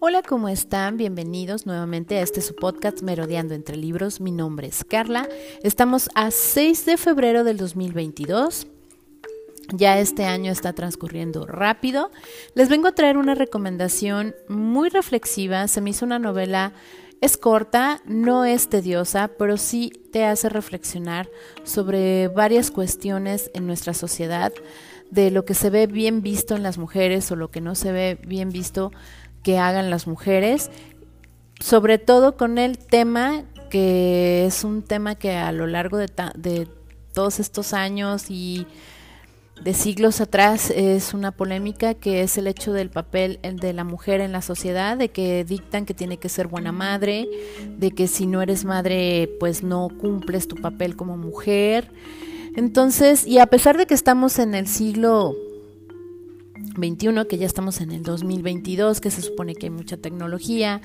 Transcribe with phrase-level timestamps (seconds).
[0.00, 0.96] Hola, ¿cómo están?
[0.96, 4.20] Bienvenidos nuevamente a este su podcast Merodeando entre Libros.
[4.20, 5.28] Mi nombre es Carla.
[5.64, 8.68] Estamos a 6 de febrero del 2022.
[9.72, 12.12] Ya este año está transcurriendo rápido.
[12.54, 15.66] Les vengo a traer una recomendación muy reflexiva.
[15.66, 16.74] Se me hizo una novela,
[17.20, 21.28] es corta, no es tediosa, pero sí te hace reflexionar
[21.64, 24.52] sobre varias cuestiones en nuestra sociedad,
[25.10, 27.90] de lo que se ve bien visto en las mujeres o lo que no se
[27.92, 28.92] ve bien visto
[29.48, 30.70] que hagan las mujeres,
[31.58, 36.68] sobre todo con el tema que es un tema que a lo largo de, de
[37.14, 38.66] todos estos años y
[39.64, 44.20] de siglos atrás es una polémica que es el hecho del papel de la mujer
[44.20, 47.26] en la sociedad, de que dictan que tiene que ser buena madre,
[47.78, 51.90] de que si no eres madre pues no cumples tu papel como mujer.
[52.54, 55.34] Entonces, y a pesar de que estamos en el siglo
[56.76, 60.80] 21, que ya estamos en el 2022, que se supone que hay mucha tecnología,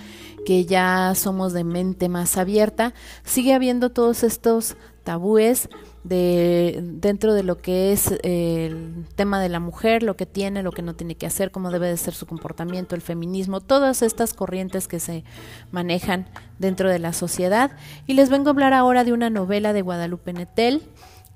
[0.46, 2.94] que ya somos de mente más abierta,
[3.24, 5.70] sigue habiendo todos estos tabúes
[6.04, 10.72] de dentro de lo que es el tema de la mujer, lo que tiene, lo
[10.72, 14.34] que no tiene que hacer, cómo debe de ser su comportamiento, el feminismo, todas estas
[14.34, 15.24] corrientes que se
[15.72, 16.28] manejan
[16.60, 17.72] dentro de la sociedad.
[18.08, 20.84] Y les vengo a hablar ahora de una novela de Guadalupe Netel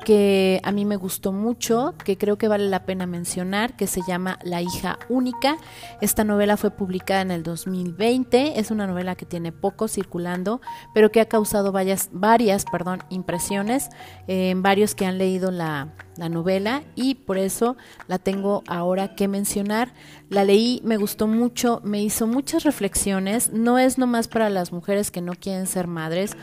[0.06, 4.02] que a mí me gustó mucho, que creo que vale la pena mencionar, que se
[4.08, 5.58] llama La hija única.
[6.02, 10.62] Esta novela fue publicada en el 2020, es una novela que tiene poco circulando,
[10.94, 13.90] pero que ha causado varias, varias perdón, impresiones
[14.28, 17.76] en varios que han leído la, la novela y por eso
[18.08, 19.94] la tengo ahora que mencionar.
[20.30, 25.10] La leí, me gustó mucho, me hizo muchas reflexiones, no es nomás para las mujeres
[25.10, 26.38] que no quieren ser madres,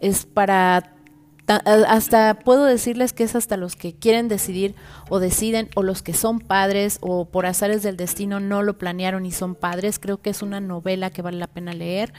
[0.00, 0.95] es para
[1.48, 4.74] hasta puedo decirles que es hasta los que quieren decidir
[5.08, 9.26] o deciden o los que son padres o por azares del destino no lo planearon
[9.26, 9.98] y son padres.
[9.98, 12.12] Creo que es una novela que vale la pena leer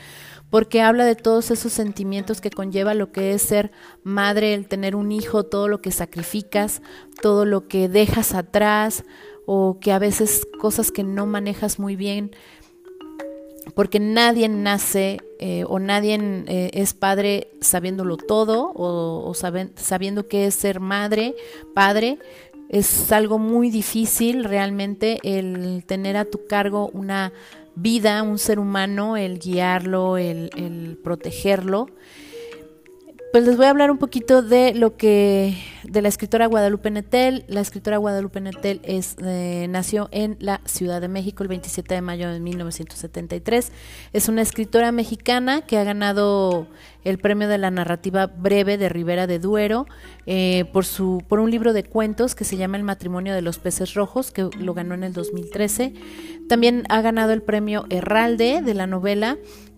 [0.50, 3.72] porque habla de todos esos sentimientos que conlleva lo que es ser
[4.04, 6.82] madre, el tener un hijo, todo lo que sacrificas,
[7.22, 9.04] todo lo que dejas atrás
[9.46, 12.32] o que a veces cosas que no manejas muy bien
[13.76, 16.18] porque nadie nace eh, o nadie
[16.48, 21.36] eh, es padre sabiéndolo todo o, sabiendo qué es ser madre,
[21.74, 22.20] padre.
[22.70, 27.32] Es algo muy difícil realmente el tener a tu cargo una
[27.76, 31.88] vida, un ser humano, el guiarlo, el, el protegerlo.
[33.38, 37.46] Pues les voy a hablar un poquito de lo que de la escritora Guadalupe Netel.
[37.48, 42.02] La escritora Guadalupe Netel es, eh, nació en la Ciudad de México el 27 de
[42.02, 43.72] mayo de 1973.
[44.12, 46.66] Es una escritora mexicana que ha ganado
[47.04, 49.86] el premio de la narrativa breve de Rivera de Duero
[50.26, 53.60] eh, por su por un libro de cuentos que se llama El matrimonio de los
[53.60, 55.94] peces rojos que lo ganó en el 2013.
[56.50, 59.38] También ha ganado el premio Herralde de la novela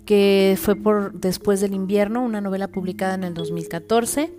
[0.09, 4.33] que fue por Después del invierno, una novela publicada en el 2014.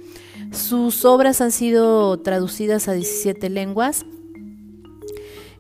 [0.51, 4.05] Sus obras han sido traducidas a 17 lenguas.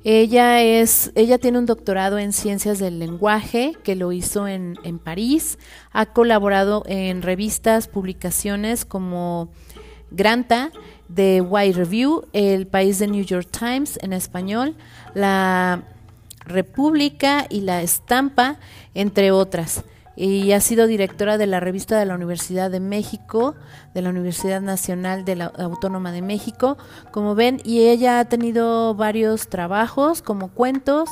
[0.03, 4.99] Ella, es, ella tiene un doctorado en ciencias del lenguaje que lo hizo en, en
[4.99, 5.60] París.
[5.93, 9.53] Ha colaborado en revistas, publicaciones como
[10.10, 10.72] Granta,
[11.15, 14.75] The White Review, El País de New York Times en español,
[15.15, 15.84] La
[16.44, 18.59] República y La Estampa,
[18.93, 19.84] entre otras
[20.16, 23.54] y ha sido directora de la revista de la Universidad de México,
[23.94, 26.76] de la Universidad Nacional de la Autónoma de México,
[27.10, 31.10] como ven, y ella ha tenido varios trabajos como cuentos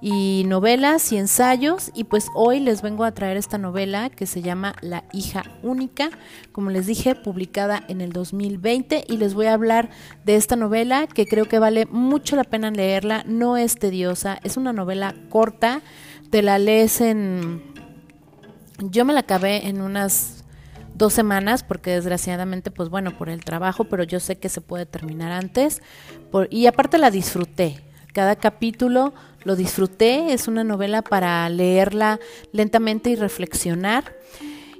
[0.00, 4.42] y novelas y ensayos y pues hoy les vengo a traer esta novela que se
[4.42, 6.10] llama La hija única,
[6.52, 9.90] como les dije, publicada en el 2020 y les voy a hablar
[10.24, 14.56] de esta novela que creo que vale mucho la pena leerla, no es tediosa, es
[14.56, 15.82] una novela corta,
[16.30, 17.62] te la lees en
[18.78, 20.44] yo me la acabé en unas
[20.94, 24.86] dos semanas porque desgraciadamente, pues bueno, por el trabajo, pero yo sé que se puede
[24.86, 25.80] terminar antes.
[26.50, 27.80] Y aparte la disfruté.
[28.12, 29.14] Cada capítulo
[29.44, 30.32] lo disfruté.
[30.32, 32.18] Es una novela para leerla
[32.52, 34.16] lentamente y reflexionar.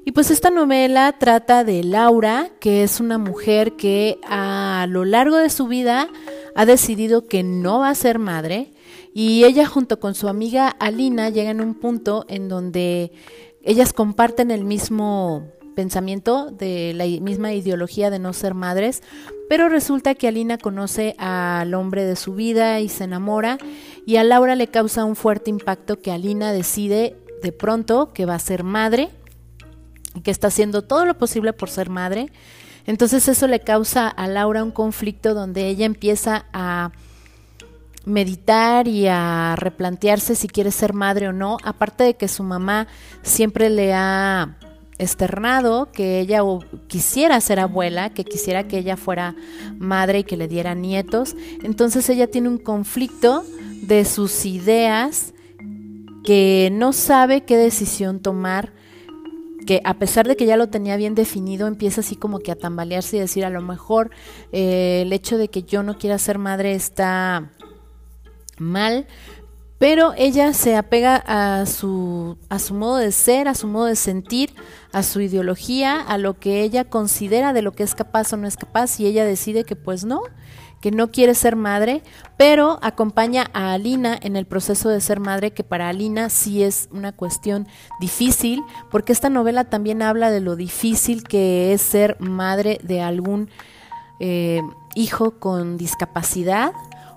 [0.05, 5.37] Y pues esta novela trata de Laura, que es una mujer que a lo largo
[5.37, 6.09] de su vida
[6.55, 8.73] ha decidido que no va a ser madre.
[9.13, 13.13] Y ella junto con su amiga Alina llegan a un punto en donde
[13.63, 19.03] ellas comparten el mismo pensamiento de la misma ideología de no ser madres,
[19.49, 23.59] pero resulta que Alina conoce al hombre de su vida y se enamora
[24.05, 28.35] y a Laura le causa un fuerte impacto que Alina decide de pronto que va
[28.35, 29.11] a ser madre
[30.15, 32.33] y que está haciendo todo lo posible por ser madre.
[32.87, 36.91] Entonces eso le causa a Laura un conflicto donde ella empieza a
[38.09, 42.89] meditar y a replantearse si quiere ser madre o no, aparte de que su mamá
[43.23, 44.57] siempre le ha
[44.99, 46.43] externado que ella
[46.89, 49.35] quisiera ser abuela, que quisiera que ella fuera
[49.79, 51.37] madre y que le diera nietos.
[51.63, 53.45] Entonces ella tiene un conflicto
[53.83, 55.33] de sus ideas
[56.25, 58.73] que no sabe qué decisión tomar,
[59.67, 62.57] que a pesar de que ya lo tenía bien definido, empieza así como que a
[62.57, 64.11] tambalearse y decir a lo mejor
[64.53, 67.53] eh, el hecho de que yo no quiera ser madre está
[68.61, 69.07] mal,
[69.79, 73.97] pero ella se apega a su, a su modo de ser, a su modo de
[73.97, 74.53] sentir,
[74.93, 78.49] a su ideología, a lo que ella considera de lo que es capaz o no
[78.49, 80.23] es capaz y ella decide que pues no,
[80.81, 82.03] que no quiere ser madre,
[82.37, 86.89] pero acompaña a Alina en el proceso de ser madre, que para Alina sí es
[86.91, 87.69] una cuestión
[88.01, 93.49] difícil, porque esta novela también habla de lo difícil que es ser madre de algún
[94.21, 94.61] eh,
[94.97, 96.73] hijo con discapacidad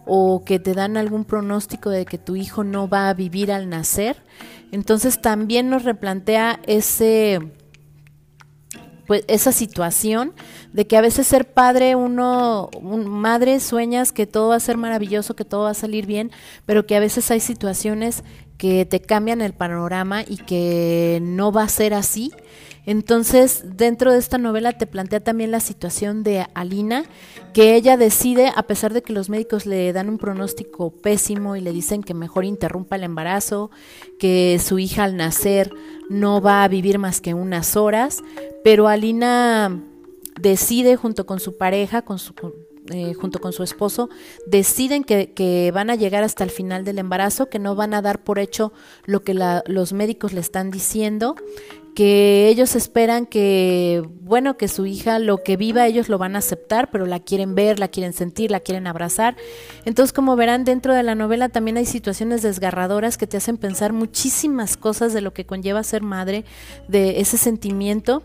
[0.05, 3.69] o que te dan algún pronóstico de que tu hijo no va a vivir al
[3.69, 4.17] nacer.
[4.71, 7.39] Entonces también nos replantea ese
[9.07, 10.33] pues esa situación
[10.71, 15.35] de que a veces ser padre uno madre sueñas que todo va a ser maravilloso,
[15.35, 16.31] que todo va a salir bien,
[16.65, 18.23] pero que a veces hay situaciones
[18.61, 22.31] que te cambian el panorama y que no va a ser así.
[22.85, 27.05] Entonces, dentro de esta novela te plantea también la situación de Alina,
[27.55, 31.61] que ella decide, a pesar de que los médicos le dan un pronóstico pésimo y
[31.61, 33.71] le dicen que mejor interrumpa el embarazo,
[34.19, 35.73] que su hija al nacer
[36.11, 38.21] no va a vivir más que unas horas,
[38.63, 39.75] pero Alina
[40.39, 42.35] decide junto con su pareja, con su,
[42.89, 44.09] eh, junto con su esposo,
[44.47, 48.23] deciden que, van a llegar hasta el final del embarazo, que no van a dar
[48.23, 48.73] por hecho
[49.05, 51.35] lo que la, los médicos le están diciendo,
[51.93, 56.39] que ellos esperan que, bueno, que su hija lo que viva ellos lo van a
[56.39, 59.35] aceptar, pero la quieren ver, la quieren sentir, la quieren abrazar.
[59.85, 63.93] Entonces, como verán, dentro de la novela también hay situaciones desgarradoras que te hacen pensar
[63.93, 66.45] muchísimas cosas de lo que conlleva ser madre,
[66.87, 68.23] de ese sentimiento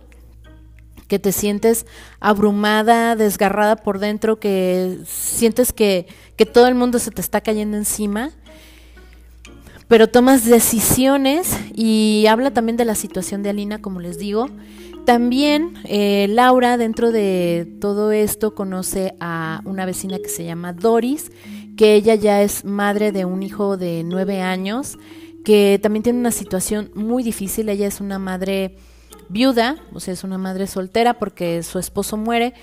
[1.09, 1.87] que te sientes
[2.21, 6.07] abrumada, desgarrada por dentro, que sientes que,
[6.37, 8.33] que todo el mundo se te está cayendo encima
[9.89, 14.49] pero tomas decisiones y habla también de la situación de Alina, como les digo.
[15.05, 21.31] También eh, Laura, dentro de todo esto, conoce a una vecina que se llama Doris,
[21.77, 24.99] que ella ya es madre de un hijo de nueve años,
[25.45, 27.69] que también tiene una situación muy difícil.
[27.69, 28.79] Ella es una madre
[29.29, 32.55] viuda, o sea, es una madre soltera porque su esposo muere,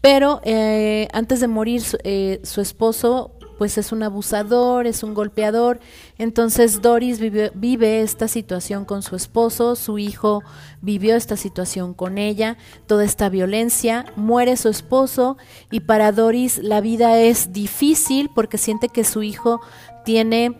[0.00, 3.32] pero eh, antes de morir eh, su esposo
[3.62, 5.78] pues es un abusador, es un golpeador.
[6.18, 10.42] Entonces Doris vive, esta situación con su esposo, su hijo
[10.80, 12.56] vivió esta situación con ella,
[12.88, 15.36] toda esta violencia, muere su esposo
[15.70, 19.60] y para Doris la vida es difícil porque siente que su hijo
[20.04, 20.56] tiene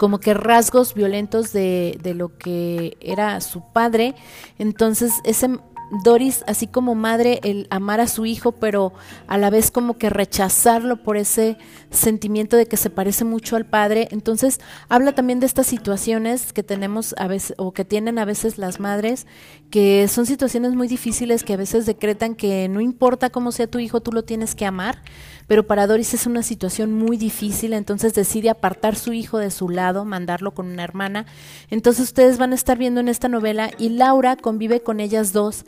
[0.00, 4.14] como que rasgos violentos de, de, lo que era su padre.
[4.58, 5.50] Entonces ese
[5.90, 8.92] Doris, así como madre, el amar a su hijo, pero
[9.26, 11.58] a la vez como que rechazarlo por ese
[11.90, 14.06] sentimiento de que se parece mucho al padre.
[14.12, 18.56] Entonces, habla también de estas situaciones que tenemos a veces o que tienen a veces
[18.56, 19.26] las madres,
[19.70, 23.80] que son situaciones muy difíciles que a veces decretan que no importa cómo sea tu
[23.80, 25.02] hijo, tú lo tienes que amar,
[25.46, 29.68] pero para Doris es una situación muy difícil, entonces decide apartar su hijo de su
[29.68, 31.26] lado, mandarlo con una hermana.
[31.70, 35.64] Entonces, ustedes van a estar viendo en esta novela y Laura convive con ellas dos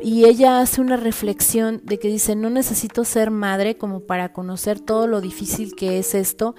[0.00, 4.78] y, ella hace una reflexión de que dice, no necesito ser madre como para conocer
[4.78, 6.54] todo lo difícil que es esto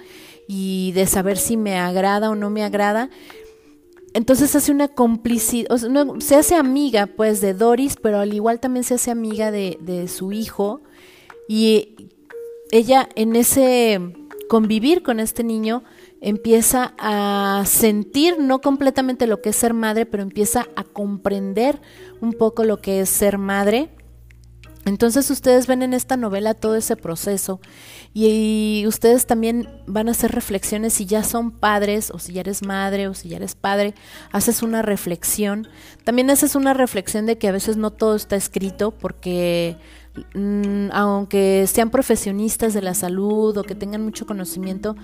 [0.46, 3.08] y de saber si me agrada o no me agrada.
[4.12, 5.74] Entonces hace una complicidad,
[6.18, 10.06] se hace amiga pues de Doris, pero al igual también se hace amiga de, de
[10.06, 10.82] su hijo
[11.48, 12.10] y
[12.70, 14.12] ella en ese
[14.48, 15.82] convivir con este niño
[16.20, 21.80] empieza a sentir no completamente lo que es ser madre, pero empieza a comprender
[22.20, 23.90] un poco lo que es ser madre.
[24.84, 27.60] Entonces ustedes ven en esta novela todo ese proceso
[28.14, 32.62] y, ustedes también van a hacer reflexiones si ya son padres o si ya eres
[32.62, 33.94] madre o si ya eres padre,
[34.32, 35.68] haces una reflexión.
[36.04, 39.76] También haces una reflexión de que a veces no todo está escrito porque
[40.92, 44.96] aunque sean profesionistas de la salud o que tengan mucho conocimiento,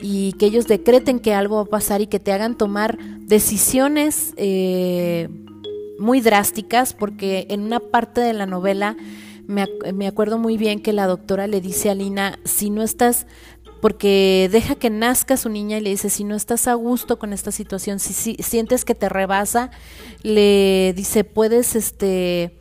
[0.00, 4.34] y que ellos decreten que algo va a pasar y que te hagan tomar decisiones
[4.36, 5.28] eh,
[5.98, 8.96] muy drásticas, porque en una parte de la novela
[9.46, 13.26] me, me acuerdo muy bien que la doctora le dice a Lina, si no estás
[13.84, 17.34] porque deja que nazca su niña y le dice, si no estás a gusto con
[17.34, 19.70] esta situación, si, si, sientes que te rebasa,
[20.22, 22.56] le dice, puedes este,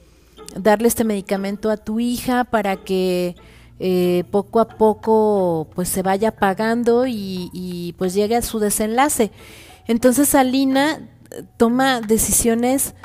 [0.56, 3.36] darle este medicamento a tu hija para que
[3.80, 9.32] eh, poco a poco pues se vaya apagando y, pues llegue a su desenlace.
[9.88, 11.00] Entonces Alina
[11.58, 12.96] toma decisiones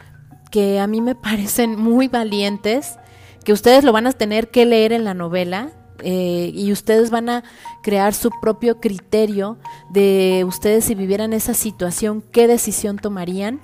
[0.51, 2.99] que a mí me parecen muy valientes,
[3.45, 7.29] que ustedes lo van a tener que leer en la novela, eh, y ustedes van
[7.29, 7.45] a
[7.83, 9.59] crear su propio criterio
[9.91, 13.61] de ustedes si vivieran esa situación, qué decisión tomarían.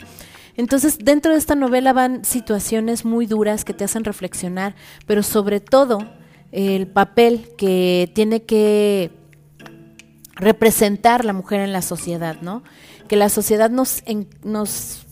[0.57, 4.75] Entonces, dentro de esta novela van situaciones muy duras que te hacen reflexionar,
[5.07, 5.99] pero sobre todo
[6.53, 9.11] el papel que tiene que
[10.37, 12.63] representar la mujer en la sociedad, ¿no?
[13.09, 14.03] Que la sociedad nos,
[14.45, 15.07] nos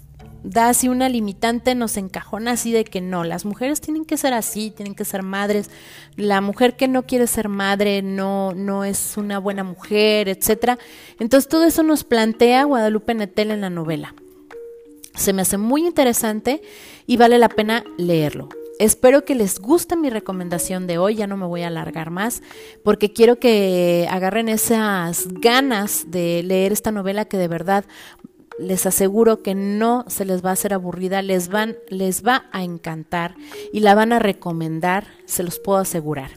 [0.44, 4.34] da así una limitante, nos encajona así de que no, las mujeres tienen que ser
[4.34, 5.70] así, tienen que ser madres,
[6.16, 10.78] la mujer que no quiere ser madre no, no es una buena mujer, etcétera.
[11.18, 14.14] Entonces todo eso nos plantea Guadalupe Netel en la novela.
[15.14, 16.62] Se me hace muy interesante
[17.06, 18.48] y vale la pena leerlo.
[18.78, 22.42] Espero que les guste mi recomendación de hoy, ya no me voy a alargar más,
[22.82, 27.84] porque quiero que agarren esas ganas de leer esta novela que de verdad
[28.58, 32.64] les aseguro que no se les va a hacer aburrida, les, van, les va a
[32.64, 33.34] encantar
[33.72, 36.30] y la van a recomendar, se los puedo asegurar.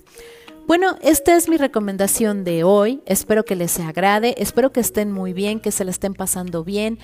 [0.68, 3.02] Bueno, esta es mi recomendación de hoy.
[3.06, 6.98] Espero que les agrade, espero que estén muy bien, que se la estén pasando bien.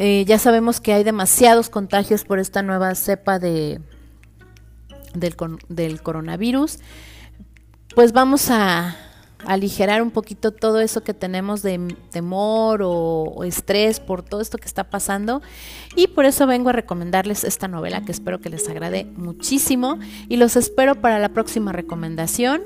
[0.00, 3.80] Eh, ya sabemos que hay demasiados contagios por esta nueva cepa de,
[5.12, 5.36] del,
[5.68, 6.78] del coronavirus.
[7.94, 8.96] Pues vamos a,
[9.44, 14.66] aligerar un poquito todo eso que tenemos de temor o, estrés por todo esto que
[14.66, 15.42] está pasando.
[15.96, 20.36] Y por eso vengo a recomendarles esta novela que espero que les agrade muchísimo y
[20.36, 22.62] los espero para la próxima recomendación.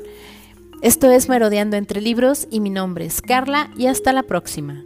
[0.82, 4.84] Esto es Merodeando entre libros y mi nombre es Carla y hasta la próxima.